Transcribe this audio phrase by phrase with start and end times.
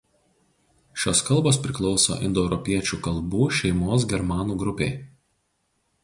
[1.01, 4.89] Šios kalbos priklauso indoeuropiečių kalbų šeimos germanų grupei.